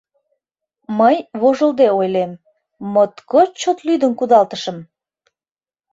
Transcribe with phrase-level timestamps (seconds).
[0.99, 2.31] Мый вожылде ойлем:
[2.93, 4.77] моткоч чот лӱдын кудалтышым.